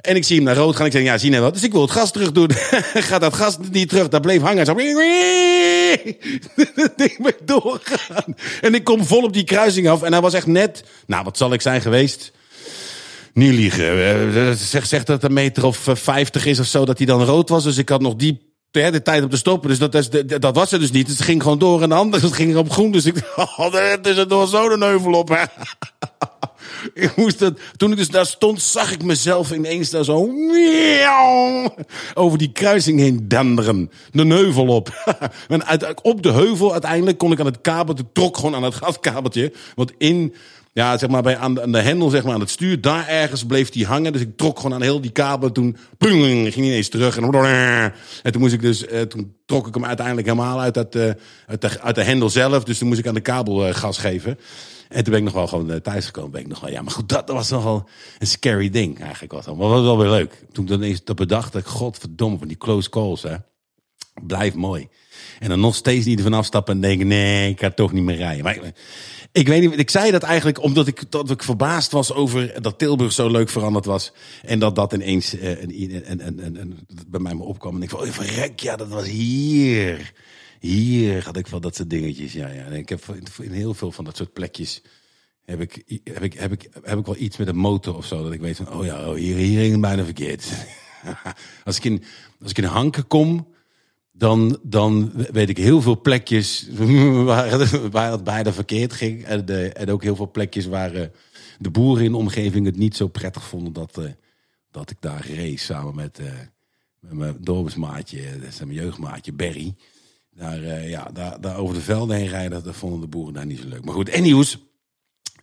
En 0.01 0.15
ik 0.15 0.23
zie 0.23 0.35
hem 0.35 0.45
naar 0.45 0.55
rood 0.55 0.75
gaan. 0.75 0.85
Ik 0.85 0.91
zeg, 0.91 1.03
ja, 1.03 1.17
zie 1.17 1.31
je 1.31 1.39
wat? 1.39 1.53
Dus 1.53 1.63
ik 1.63 1.71
wil 1.71 1.81
het 1.81 1.91
gas 1.91 2.11
terug 2.11 2.31
doen. 2.31 2.49
Gaat 3.09 3.21
dat 3.21 3.33
gas 3.33 3.57
niet 3.71 3.89
terug? 3.89 4.07
Dat 4.07 4.21
bleef 4.21 4.41
hangen. 4.41 4.65
Zo. 4.65 4.73
Dat 6.75 6.93
ding 6.95 7.35
doorgaan. 7.45 8.35
En 8.61 8.75
ik 8.75 8.83
kom 8.83 9.05
vol 9.05 9.23
op 9.23 9.33
die 9.33 9.43
kruising 9.43 9.89
af. 9.89 10.01
En 10.01 10.11
hij 10.11 10.21
was 10.21 10.33
echt 10.33 10.47
net... 10.47 10.83
Nou, 11.05 11.23
wat 11.23 11.37
zal 11.37 11.53
ik 11.53 11.61
zijn 11.61 11.81
geweest? 11.81 12.31
Niet 13.33 13.53
liegen. 13.53 14.57
Zeg, 14.57 14.85
zeg 14.85 15.03
dat 15.03 15.23
een 15.23 15.33
meter 15.33 15.65
of 15.65 15.87
vijftig 15.93 16.45
is 16.45 16.59
of 16.59 16.65
zo 16.65 16.85
dat 16.85 16.97
hij 16.97 17.07
dan 17.07 17.23
rood 17.23 17.49
was. 17.49 17.63
Dus 17.63 17.77
ik 17.77 17.89
had 17.89 18.01
nog 18.01 18.15
die 18.15 18.50
de 18.71 19.01
tijd 19.01 19.23
om 19.23 19.29
te 19.29 19.37
stoppen. 19.37 19.69
Dus 19.69 19.79
dat, 19.79 20.41
dat 20.41 20.55
was 20.55 20.71
er 20.71 20.79
dus 20.79 20.91
niet. 20.91 21.07
Dus 21.07 21.17
het 21.17 21.25
ging 21.25 21.41
gewoon 21.41 21.59
door 21.59 21.81
en 21.81 21.89
de 21.89 21.95
andere 21.95 22.25
het 22.25 22.33
ging 22.33 22.55
op 22.55 22.71
groen. 22.71 22.91
Dus 22.91 23.05
ik 23.05 23.15
oh, 23.57 23.75
er 23.75 24.07
is 24.07 24.17
er 24.17 24.47
zo 24.47 24.69
de 24.69 24.77
neuvel 24.77 25.13
op. 25.13 25.29
Ik 26.93 27.15
moest 27.15 27.39
het, 27.39 27.59
toen 27.77 27.91
ik 27.91 27.97
dus 27.97 28.09
daar 28.09 28.25
stond, 28.25 28.61
zag 28.61 28.91
ik 28.91 29.03
mezelf 29.03 29.51
ineens 29.51 29.89
daar 29.89 30.03
zo 30.03 30.29
over 32.13 32.37
die 32.37 32.51
kruising 32.51 32.99
heen 32.99 33.27
denderen. 33.27 33.91
De 34.11 34.23
neuvel 34.23 34.67
op. 34.67 35.15
en 35.47 35.65
uit, 35.65 36.01
op 36.01 36.23
de 36.23 36.31
heuvel 36.31 36.71
uiteindelijk 36.71 37.17
kon 37.17 37.31
ik 37.31 37.39
aan 37.39 37.45
het 37.45 37.61
kabeltje, 37.61 38.05
trok 38.13 38.35
gewoon 38.35 38.55
aan 38.55 38.63
het 38.63 38.75
gaskabeltje. 38.75 39.53
Want 39.75 39.91
in 39.97 40.35
ja, 40.73 40.97
zeg 40.97 41.09
maar 41.09 41.21
bij 41.21 41.37
aan 41.37 41.53
de, 41.53 41.81
hendel, 41.81 42.09
zeg 42.09 42.23
maar 42.23 42.33
aan 42.33 42.39
het 42.39 42.49
stuur, 42.49 42.81
daar 42.81 43.07
ergens 43.07 43.45
bleef 43.45 43.69
die 43.69 43.85
hangen. 43.85 44.11
Dus 44.11 44.21
ik 44.21 44.37
trok 44.37 44.59
gewoon 44.59 44.73
aan 44.73 44.81
heel 44.81 45.01
die 45.01 45.11
kabel. 45.11 45.51
Toen 45.51 45.77
ging 45.97 46.53
hij 46.53 46.53
ineens 46.53 46.89
terug. 46.89 47.17
En, 47.17 47.93
en 48.23 48.31
toen 48.31 48.41
moest 48.41 48.53
ik 48.53 48.61
dus, 48.61 48.87
uh, 48.87 49.01
toen 49.01 49.35
trok 49.45 49.67
ik 49.67 49.73
hem 49.73 49.85
uiteindelijk 49.85 50.27
helemaal 50.27 50.61
uit, 50.61 50.73
dat, 50.73 50.95
uh, 50.95 51.11
uit, 51.81 51.95
de, 51.95 52.03
hendel 52.03 52.29
zelf. 52.29 52.63
Dus 52.63 52.77
toen 52.77 52.87
moest 52.87 52.99
ik 52.99 53.07
aan 53.07 53.13
de 53.13 53.21
kabel 53.21 53.67
uh, 53.67 53.73
gas 53.73 53.97
geven. 53.97 54.39
En 54.89 55.03
toen 55.03 55.13
ben 55.13 55.21
ik 55.21 55.23
nog 55.23 55.33
wel 55.33 55.47
gewoon 55.47 55.71
uh, 55.71 55.75
thuisgekomen. 55.75 56.31
Ben 56.31 56.41
ik 56.41 56.47
nog 56.47 56.59
wel, 56.59 56.69
ja, 56.69 56.81
maar 56.81 56.91
goed, 56.91 57.09
dat 57.09 57.29
was 57.29 57.49
nogal 57.49 57.89
een 58.19 58.27
scary 58.27 58.69
ding 58.69 59.01
eigenlijk. 59.01 59.31
Was 59.33 59.45
dat. 59.45 59.57
Maar 59.57 59.67
was 59.67 59.81
wel 59.81 59.97
weer 59.97 60.09
leuk. 60.09 60.45
Toen 60.51 60.63
ik 60.63 60.69
dan 60.69 60.81
eens 60.81 61.03
dat 61.03 61.15
bedacht, 61.15 61.55
ik, 61.55 61.65
godverdomme, 61.65 62.37
van 62.37 62.47
die 62.47 62.57
close 62.57 62.89
calls, 62.89 63.21
hè. 63.21 63.35
Blijf 64.27 64.53
mooi. 64.53 64.87
En 65.39 65.49
dan 65.49 65.59
nog 65.59 65.75
steeds 65.75 66.05
niet 66.05 66.17
ervan 66.17 66.33
afstappen 66.33 66.75
en 66.75 66.81
denken, 66.81 67.07
nee, 67.07 67.49
ik 67.49 67.59
ga 67.59 67.69
toch 67.69 67.91
niet 67.91 68.03
meer 68.03 68.15
rijden. 68.15 68.43
Maar 68.43 68.73
ik, 69.31 69.47
weet 69.47 69.61
niet, 69.61 69.79
ik 69.79 69.89
zei 69.89 70.11
dat 70.11 70.23
eigenlijk 70.23 70.63
omdat 70.63 70.87
ik, 70.87 71.11
dat 71.11 71.29
ik 71.29 71.43
verbaasd 71.43 71.91
was 71.91 72.13
over 72.13 72.61
dat 72.61 72.77
Tilburg 72.77 73.11
zo 73.11 73.29
leuk 73.29 73.49
veranderd 73.49 73.85
was. 73.85 74.13
En 74.41 74.59
dat 74.59 74.75
dat 74.75 74.93
ineens 74.93 75.37
en, 75.37 75.71
en, 76.05 76.19
en, 76.19 76.57
en, 76.57 76.79
bij 77.07 77.19
mij 77.19 77.35
me 77.35 77.43
opkwam. 77.43 77.75
En 77.75 77.81
ik 77.81 77.89
van, 77.89 77.99
oh, 77.99 78.07
verrek, 78.07 78.59
ja, 78.59 78.75
dat 78.75 78.87
was 78.87 79.07
hier. 79.07 80.13
Hier 80.59 81.23
had 81.23 81.37
ik 81.37 81.47
wel 81.47 81.61
dat 81.61 81.75
soort 81.75 81.89
dingetjes. 81.89 82.33
Ja, 82.33 82.47
ja. 82.47 82.63
En 82.63 82.73
ik 82.73 82.89
heb 82.89 83.03
in 83.41 83.51
heel 83.51 83.73
veel 83.73 83.91
van 83.91 84.05
dat 84.05 84.17
soort 84.17 84.33
plekjes 84.33 84.81
heb 85.45 85.61
ik, 85.61 86.01
heb 86.03 86.23
ik, 86.23 86.33
heb 86.33 86.51
ik, 86.51 86.69
heb 86.83 86.99
ik 86.99 87.05
wel 87.05 87.15
iets 87.17 87.37
met 87.37 87.47
een 87.47 87.55
motor 87.55 87.95
of 87.97 88.05
zo. 88.05 88.23
Dat 88.23 88.33
ik 88.33 88.41
weet 88.41 88.57
van, 88.57 88.73
oh 88.73 88.85
ja, 88.85 89.09
oh, 89.09 89.15
hier, 89.15 89.35
hier 89.35 89.59
ging 89.59 89.71
het 89.71 89.81
bijna 89.81 90.03
verkeerd. 90.03 90.47
als, 91.63 91.77
ik 91.77 91.83
in, 91.83 92.03
als 92.41 92.51
ik 92.51 92.57
in 92.57 92.63
Hanken 92.63 93.07
kom, 93.07 93.47
dan, 94.11 94.59
dan 94.63 95.11
weet 95.13 95.49
ik 95.49 95.57
heel 95.57 95.81
veel 95.81 96.01
plekjes 96.01 96.67
waar, 97.23 97.89
waar 97.91 98.11
het 98.11 98.23
bijna 98.23 98.53
verkeerd 98.53 98.93
ging. 98.93 99.23
En, 99.23 99.45
de, 99.45 99.67
en 99.69 99.91
ook 99.91 100.03
heel 100.03 100.15
veel 100.15 100.31
plekjes 100.31 100.65
waar 100.65 100.95
uh, 100.95 101.05
de 101.59 101.69
boeren 101.69 102.05
in 102.05 102.11
de 102.11 102.17
omgeving 102.17 102.65
het 102.65 102.77
niet 102.77 102.95
zo 102.95 103.07
prettig 103.07 103.43
vonden 103.43 103.73
dat, 103.73 103.97
uh, 103.99 104.05
dat 104.71 104.89
ik 104.89 104.97
daar 104.99 105.27
race 105.29 105.65
samen 105.65 105.95
met, 105.95 106.19
uh, 106.19 106.27
met 106.99 107.13
mijn 107.13 107.37
dorpsmaatje, 107.39 108.23
mijn 108.59 108.73
jeugdmaatje 108.73 109.33
Berry. 109.33 109.75
Daar, 110.35 110.63
eh, 110.63 110.89
ja, 110.89 111.09
daar, 111.13 111.41
daar 111.41 111.57
over 111.57 111.75
de 111.75 111.81
velden 111.81 112.15
heen 112.15 112.27
rijden, 112.27 112.63
dat 112.63 112.75
vonden 112.75 113.01
de 113.01 113.07
boeren 113.07 113.33
daar 113.33 113.45
niet 113.45 113.59
zo 113.59 113.67
leuk. 113.67 113.85
Maar 113.85 113.93
goed, 113.93 114.19
nieuws. 114.21 114.57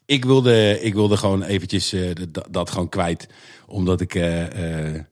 Ik 0.08 0.24
wilde, 0.24 0.80
ik 0.80 0.94
wilde 0.94 1.16
gewoon 1.16 1.42
eventjes 1.42 1.92
eh, 1.92 2.10
dat, 2.30 2.46
dat 2.50 2.70
gewoon 2.70 2.88
kwijt. 2.88 3.28
Omdat 3.66 4.00
ik, 4.00 4.14
eh, 4.14 4.94
eh, 4.94 5.04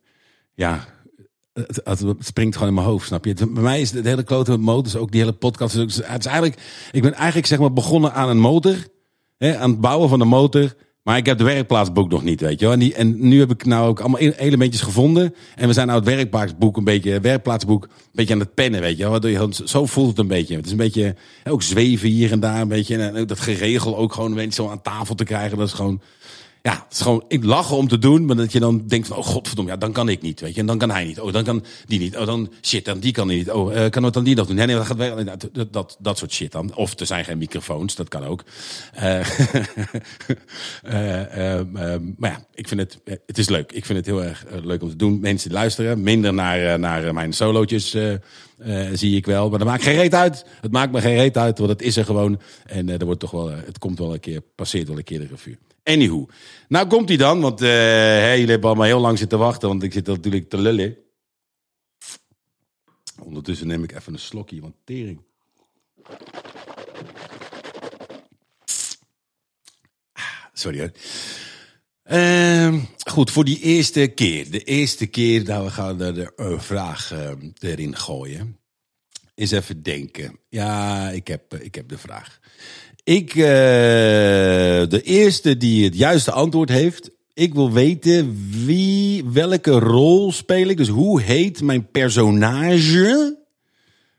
ja, 0.55 0.87
het, 1.57 1.81
het 1.85 2.17
springt 2.19 2.55
gewoon 2.55 2.69
in 2.69 2.75
mijn 2.75 2.87
hoofd, 2.87 3.07
snap 3.07 3.25
je? 3.25 3.35
Bij 3.35 3.63
mij 3.63 3.81
is 3.81 3.91
het 3.91 4.05
hele 4.05 4.23
klote 4.23 4.51
met 4.51 4.61
motors, 4.61 4.97
ook 4.97 5.11
die 5.11 5.21
hele 5.21 5.33
podcast. 5.33 5.75
Het 5.75 5.91
is 5.91 6.01
eigenlijk, 6.27 6.61
ik 6.93 7.03
ben 7.03 7.15
eigenlijk 7.15 7.47
zeg 7.47 7.59
maar 7.59 7.73
begonnen 7.73 8.13
aan 8.13 8.29
een 8.29 8.39
motor. 8.39 8.77
Hè, 9.39 9.59
aan 9.59 9.71
het 9.71 9.81
bouwen 9.81 10.09
van 10.09 10.19
de 10.19 10.25
motor. 10.25 10.75
Maar 11.07 11.17
ik 11.17 11.27
heb 11.27 11.39
de 11.39 11.45
werkplaatsboek 11.45 12.11
nog 12.11 12.25
niet, 12.25 12.41
weet 12.41 12.61
je 12.61 12.67
wel. 12.67 12.79
En, 12.95 13.29
nu 13.29 13.39
heb 13.39 13.51
ik 13.51 13.65
nou 13.65 13.89
ook 13.89 14.01
allemaal 14.01 14.21
e- 14.21 14.35
elementjes 14.37 14.83
gevonden. 14.83 15.35
En 15.55 15.67
we 15.67 15.73
zijn 15.73 15.87
nou 15.87 15.99
het 15.99 16.09
werkplaatsboek 16.09 16.77
een 16.77 16.85
beetje, 16.85 17.21
werkplaatsboek 17.21 17.85
een 17.85 17.91
beetje 18.13 18.35
aan 18.35 18.41
het 18.41 18.55
pennen, 18.55 18.81
weet 18.81 18.97
je 18.97 19.03
wel. 19.03 19.11
Waardoor 19.11 19.31
je 19.31 19.49
Zo 19.65 19.87
voelt 19.87 20.09
het 20.09 20.19
een 20.19 20.27
beetje. 20.27 20.57
Het 20.57 20.65
is 20.65 20.71
een 20.71 20.77
beetje, 20.77 21.17
ook 21.45 21.63
zweven 21.63 22.09
hier 22.09 22.33
en 22.33 22.41
daar 22.41 22.61
een 22.61 22.69
beetje. 22.69 22.97
En 22.97 23.27
dat 23.27 23.41
geregel 23.41 23.97
ook 23.97 24.13
gewoon 24.13 24.31
een 24.31 24.37
beetje 24.37 24.63
zo 24.63 24.69
aan 24.69 24.83
tafel 24.83 25.15
te 25.15 25.25
krijgen. 25.25 25.59
Dat 25.59 25.67
is 25.67 25.73
gewoon, 25.73 26.01
ja, 26.67 26.73
het 26.73 26.93
is 26.93 27.01
gewoon 27.01 27.25
ik 27.29 27.45
lachen 27.45 27.77
om 27.77 27.89
te 27.89 27.99
doen, 27.99 28.25
maar 28.25 28.37
dat 28.37 28.53
je 28.53 28.61
dan 28.61 28.87
denkt 28.87 29.07
van, 29.07 29.17
oh 29.17 29.25
godverdomme, 29.25 29.71
ja, 29.71 29.77
dan 29.77 29.93
kan 29.93 30.09
ik 30.09 30.23
niet, 30.23 30.41
weet 30.41 30.55
je. 30.55 30.61
En 30.61 30.67
dan 30.67 30.79
kan 30.79 30.91
hij 30.91 31.05
niet. 31.05 31.21
Oh, 31.21 31.33
dan 31.33 31.45
kan 31.45 31.65
die 31.87 31.99
niet. 31.99 32.17
Oh, 32.17 32.27
dan 32.27 32.53
shit, 32.63 32.85
dan 32.85 32.99
die 32.99 33.13
kan 33.13 33.27
niet. 33.27 33.51
Oh, 33.51 33.77
eh, 33.77 33.91
kan 33.91 34.03
het 34.03 34.15
dan 34.15 34.25
die 34.25 34.35
nog 34.35 34.47
doen? 34.47 34.57
Nee, 34.57 34.67
nee, 34.67 34.77
dat 34.77 34.87
gaat 34.87 34.97
wel. 34.97 35.25
Dat, 35.25 35.49
dat, 35.53 35.73
dat, 35.73 35.97
dat 35.99 36.19
soort 36.19 36.33
shit 36.33 36.53
dan. 36.53 36.75
Of 36.75 37.01
er 37.01 37.07
zijn 37.07 37.25
geen 37.25 37.39
microfoons, 37.39 37.95
dat 37.95 38.09
kan 38.09 38.25
ook. 38.25 38.45
Eh, 38.93 39.19
eh, 40.83 41.23
eh, 41.23 41.61
eh, 41.61 42.01
maar 42.17 42.31
ja, 42.31 42.47
ik 42.55 42.69
vind 42.69 42.81
het, 42.81 43.01
het 43.27 43.39
is 43.39 43.49
leuk. 43.49 43.73
Ik 43.73 43.85
vind 43.85 43.99
het 43.99 44.07
heel 44.07 44.25
erg 44.25 44.45
leuk 44.63 44.83
om 44.83 44.89
te 44.89 44.97
doen. 44.97 45.21
Mensen 45.21 45.53
luisteren, 45.53 46.03
minder 46.03 46.35
naar, 46.35 46.79
naar 46.79 47.15
mijn 47.15 47.33
solootjes 47.33 47.97
zie 48.93 49.17
ik 49.17 49.27
wel. 49.27 49.49
Maar 49.49 49.59
dat 49.59 49.69
maakt 49.69 49.83
geen 49.83 49.97
reet 49.97 50.15
uit. 50.15 50.45
Het 50.61 50.73
maakt 50.73 50.93
me 50.93 51.01
geen 51.01 51.17
reet 51.17 51.37
uit, 51.37 51.59
want 51.59 51.71
het 51.71 51.83
is 51.83 51.97
er 51.97 52.05
gewoon. 52.05 52.41
En 52.67 52.89
er 52.89 53.05
wordt 53.05 53.21
toch 53.21 53.31
wel, 53.31 53.51
het 53.51 53.79
komt 53.79 53.99
wel 53.99 54.13
een 54.13 54.21
keer, 54.21 54.41
passeert 54.55 54.89
wel 54.89 54.97
een 54.97 55.05
keer 55.05 55.19
de 55.19 55.27
revue. 55.27 55.59
Anywho. 55.87 56.27
Nou 56.69 56.87
komt 56.87 57.09
hij 57.09 57.19
dan, 57.19 57.41
want 57.41 57.63
eh 57.63 58.31
jullie 58.31 58.51
hebben 58.51 58.69
allemaal 58.69 58.87
heel 58.87 59.01
lang 59.01 59.19
zitten 59.19 59.39
wachten, 59.39 59.69
want 59.69 59.83
ik 59.83 59.93
zit 59.93 60.07
natuurlijk 60.07 60.49
te 60.49 60.59
lullen. 60.59 60.97
Ondertussen 63.23 63.67
neem 63.67 63.83
ik 63.83 63.93
even 63.93 64.13
een 64.13 64.19
slokje, 64.19 64.61
want 64.61 64.75
tering. 64.85 65.21
Ah, 70.13 70.23
Sorry 70.53 70.79
hoor. 70.79 70.91
Ehm, 72.03 72.81
goed, 73.11 73.31
voor 73.31 73.45
die 73.45 73.61
eerste 73.61 74.07
keer. 74.07 74.51
De 74.51 74.63
eerste 74.63 75.07
keer 75.07 75.45
dat 75.45 75.65
we 75.65 75.71
gaan 75.71 75.99
de, 75.99 76.13
de 76.13 76.33
eh, 76.37 76.61
vraag 76.61 77.13
eh, 77.13 77.33
erin 77.59 77.97
gooien. 77.97 78.59
Eens 79.35 79.51
even 79.51 79.83
denken. 79.83 80.41
Ja, 80.49 81.11
ik 81.11 81.27
heb, 81.27 81.55
ik 81.55 81.75
heb 81.75 81.89
de 81.89 81.99
vraag. 81.99 82.41
Ik, 83.07 83.35
eh, 83.35 83.45
de 84.89 85.01
eerste 85.05 85.57
die 85.57 85.85
het 85.85 85.97
juiste 85.97 86.31
antwoord 86.31 86.69
heeft. 86.69 87.11
Ik 87.35 87.55
wil 87.55 87.73
weten 87.73 88.49
wie, 88.65 89.25
welke 89.25 89.71
rol 89.71 90.33
speel 90.33 90.69
ik. 90.69 90.77
Dus 90.77 90.89
hoe 90.89 91.21
heet 91.21 91.63
mijn 91.63 91.91
personage? 91.91 93.39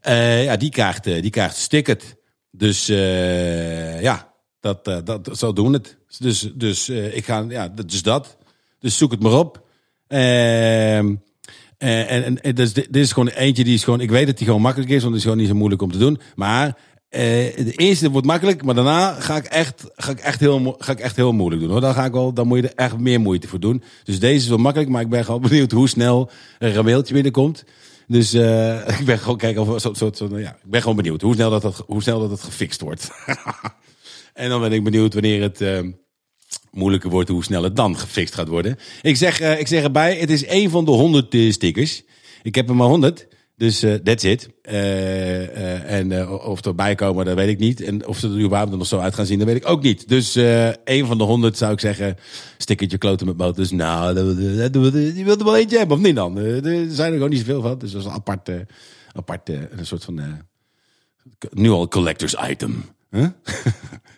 Eh 0.00 0.44
ja, 0.44 0.56
die 0.56 0.70
krijgt, 0.70 1.06
eh, 1.06 1.22
die 1.22 1.30
krijgt 1.30 1.54
een 1.54 1.60
sticket. 1.60 2.16
Dus 2.50 2.88
eh, 2.88 4.02
ja, 4.02 4.34
dat, 4.60 4.84
dat, 4.84 5.38
zo 5.38 5.52
doen 5.52 5.72
het. 5.72 5.98
Dus, 6.18 6.50
dus 6.54 6.88
ik 6.88 7.24
ga, 7.24 7.46
ja, 7.48 7.68
dat 7.68 7.92
is 7.92 8.02
dat. 8.02 8.36
Dus 8.78 8.96
zoek 8.96 9.10
het 9.10 9.22
maar 9.22 9.38
op. 9.38 9.66
Ehm, 10.06 11.14
eh, 11.78 12.10
en, 12.10 12.42
en, 12.42 12.54
dus 12.54 12.72
dit, 12.72 12.96
is 12.96 13.12
gewoon 13.12 13.28
eentje 13.28 13.64
die 13.64 13.74
is 13.74 13.84
gewoon, 13.84 14.00
ik 14.00 14.10
weet 14.10 14.26
dat 14.26 14.36
die 14.36 14.46
gewoon 14.46 14.62
makkelijk 14.62 14.90
is, 14.90 15.02
want 15.02 15.08
het 15.08 15.16
is 15.16 15.22
gewoon 15.22 15.38
niet 15.38 15.48
zo 15.48 15.54
moeilijk 15.54 15.82
om 15.82 15.92
te 15.92 15.98
doen. 15.98 16.20
Maar 16.34 16.76
eh, 17.08 17.20
de 17.56 17.72
eerste 17.76 18.10
wordt 18.10 18.26
makkelijk, 18.26 18.62
maar 18.62 18.74
daarna 18.74 19.12
ga 19.12 19.36
ik 19.36 19.44
echt, 19.44 19.84
ga 19.94 20.10
ik 20.10 20.18
echt, 20.18 20.40
heel, 20.40 20.74
ga 20.78 20.92
ik 20.92 21.00
echt 21.00 21.16
heel 21.16 21.32
moeilijk 21.32 21.62
doen. 21.62 21.70
Hoor. 21.70 21.80
Dan, 21.80 21.94
ga 21.94 22.04
ik 22.04 22.12
wel, 22.12 22.32
dan 22.32 22.46
moet 22.46 22.58
je 22.58 22.68
er 22.68 22.84
echt 22.84 22.98
meer 22.98 23.20
moeite 23.20 23.48
voor 23.48 23.60
doen. 23.60 23.82
Dus 24.04 24.18
deze 24.18 24.42
is 24.42 24.48
wel 24.48 24.58
makkelijk, 24.58 24.90
maar 24.90 25.02
ik 25.02 25.08
ben 25.08 25.24
gewoon 25.24 25.40
benieuwd 25.48 25.72
hoe 25.72 25.88
snel 25.88 26.30
een 26.58 26.84
mailtje 26.84 27.14
binnenkomt. 27.14 27.64
Dus 28.06 28.32
eh, 28.32 28.88
ik 29.00 29.04
ben 29.04 29.18
gewoon 29.18 29.36
kijken 29.36 29.62
of 29.62 29.80
zo, 29.80 29.94
zo, 29.94 30.10
zo, 30.14 30.38
ja, 30.38 30.50
ik 30.50 30.70
ben 30.70 30.80
gewoon 30.80 30.96
benieuwd 30.96 31.22
hoe 31.22 31.34
snel 31.34 31.50
dat, 31.50 31.62
dat, 31.62 31.84
hoe 31.86 32.02
snel 32.02 32.20
dat 32.20 32.30
het 32.30 32.42
gefixt 32.42 32.80
wordt. 32.80 33.10
en 34.34 34.48
dan 34.48 34.60
ben 34.60 34.72
ik 34.72 34.84
benieuwd 34.84 35.14
wanneer 35.14 35.42
het 35.42 35.60
eh, 35.60 35.80
moeilijker 36.76 37.10
wordt, 37.10 37.28
hoe 37.28 37.44
snel 37.44 37.62
het 37.62 37.76
dan 37.76 37.98
gefixt 37.98 38.34
gaat 38.34 38.48
worden. 38.48 38.78
Ik 39.02 39.16
zeg, 39.16 39.40
eh, 39.40 39.60
ik 39.60 39.66
zeg 39.66 39.82
erbij, 39.82 40.16
het 40.16 40.30
is 40.30 40.44
één 40.44 40.70
van 40.70 40.84
de 40.84 40.90
honderd 40.90 41.34
eh, 41.34 41.52
stickers. 41.52 42.02
Ik 42.42 42.54
heb 42.54 42.68
er 42.68 42.76
maar 42.76 42.88
honderd. 42.88 43.26
Dus 43.56 43.82
eh 43.82 43.94
that's 43.94 44.24
it. 44.24 44.48
En 44.62 46.28
of 46.28 46.64
er 46.64 46.74
bij 46.74 46.94
komen, 46.94 47.24
dat 47.24 47.34
weet 47.34 47.48
ik 47.48 47.58
niet. 47.58 47.80
En 47.80 48.06
of 48.06 48.18
ze 48.18 48.28
er 48.28 48.40
überhaupt 48.40 48.72
er 48.72 48.78
nog 48.78 48.86
zo 48.86 48.98
uit 48.98 49.14
gaan 49.14 49.26
zien, 49.26 49.38
dat 49.38 49.46
weet 49.46 49.56
ik 49.56 49.68
ook 49.68 49.82
niet. 49.82 50.08
Dus 50.08 50.36
één 50.84 51.06
van 51.06 51.18
de 51.18 51.24
honderd 51.24 51.56
zou 51.56 51.72
ik 51.72 51.80
zeggen, 51.80 52.16
stickertje 52.58 52.98
kloten 52.98 53.26
met 53.26 53.36
motors. 53.36 53.70
Nou, 53.70 54.14
dat, 54.14 54.26
dat, 54.72 54.92
je 54.92 55.24
wilt 55.24 55.38
er 55.38 55.44
wel 55.44 55.56
eentje 55.56 55.78
hebben, 55.78 55.96
of 55.96 56.02
niet 56.02 56.14
dan? 56.14 56.36
Er 56.36 56.62
zijn 56.90 57.08
er 57.08 57.12
gewoon 57.12 57.30
niet 57.30 57.38
zoveel 57.38 57.62
van. 57.62 57.78
Dus 57.78 57.90
dat 57.90 58.00
is 58.00 58.06
een 58.06 58.12
apart, 58.12 58.50
apart 59.12 59.48
een 59.48 59.86
soort 59.86 60.04
van... 60.04 60.20
nu 61.50 61.70
al 61.70 61.88
collectors 61.88 62.34
item. 62.48 62.84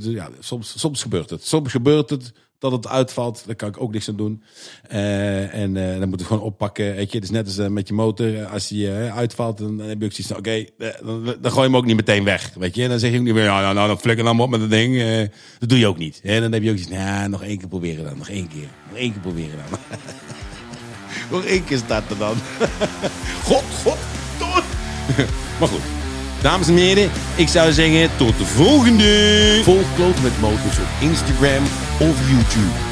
ja, 0.00 0.28
soms, 0.38 0.78
soms 0.78 1.02
gebeurt 1.02 1.30
het. 1.30 1.46
Soms 1.46 1.70
gebeurt 1.70 2.10
het 2.10 2.32
dat 2.62 2.72
het 2.72 2.88
uitvalt. 2.88 3.42
Daar 3.46 3.54
kan 3.54 3.68
ik 3.68 3.80
ook 3.80 3.92
niks 3.92 4.08
aan 4.08 4.16
doen. 4.16 4.42
Eh, 4.88 5.54
en 5.54 5.76
eh, 5.76 5.98
dan 5.98 6.08
moet 6.08 6.20
je 6.20 6.26
gewoon 6.26 6.42
oppakken. 6.42 6.94
Weet 6.94 7.10
je, 7.10 7.16
het 7.18 7.24
is 7.24 7.30
net 7.30 7.46
als 7.46 7.58
eh, 7.58 7.68
met 7.68 7.88
je 7.88 7.94
motor. 7.94 8.46
Als 8.46 8.68
die 8.68 8.90
uitvalt, 8.90 9.58
dan, 9.58 9.78
heb 9.78 10.00
je 10.00 10.04
ook 10.04 10.12
zoiets 10.12 10.32
oké, 10.32 10.64
dan, 11.04 11.24
dan 11.24 11.50
gooi 11.52 11.66
je 11.66 11.70
hem 11.70 11.76
ook 11.76 11.84
niet 11.84 11.96
meteen 11.96 12.24
weg. 12.24 12.52
Weet 12.54 12.74
je, 12.74 12.88
dan 12.88 12.98
zeg 12.98 13.10
je 13.10 13.18
ook 13.18 13.24
niet 13.24 13.34
meer, 13.34 13.44
ja, 13.44 13.60
nou, 13.60 13.74
nou 13.74 13.88
dan 13.88 14.00
flikker 14.00 14.24
dan 14.24 14.40
op 14.40 14.50
met 14.50 14.60
dat 14.60 14.70
ding. 14.70 15.02
Dat 15.58 15.68
doe 15.68 15.78
je 15.78 15.86
ook 15.86 15.98
niet. 15.98 16.20
En 16.22 16.40
dan 16.40 16.52
heb 16.52 16.62
je 16.62 16.70
ook 16.70 16.76
iets, 16.76 16.88
nou, 16.88 17.28
nog 17.28 17.42
één 17.42 17.58
keer 17.58 17.68
proberen 17.68 18.04
dan. 18.04 18.18
Nog 18.18 18.28
één 18.28 18.48
keer. 18.48 18.68
Nog 18.88 18.98
één 18.98 19.12
keer 19.12 19.20
proberen 19.20 19.58
dan. 19.70 19.78
nog 21.38 21.44
één 21.44 21.64
keer 21.64 21.78
staat 21.78 22.10
er 22.10 22.18
dan. 22.18 22.36
god, 23.48 23.64
god, 23.82 23.98
tot. 24.38 24.64
maar 25.58 25.68
goed. 25.68 26.01
Dames 26.42 26.68
en 26.68 26.76
heren, 26.76 27.10
ik 27.34 27.48
zou 27.48 27.72
zeggen 27.72 28.10
tot 28.16 28.38
de 28.38 28.44
volgende. 28.44 29.60
Volg 29.62 29.94
Kloten 29.94 30.22
met 30.22 30.40
Motors 30.40 30.78
op 30.78 30.86
Instagram 31.00 31.62
of 31.98 32.28
YouTube. 32.30 32.91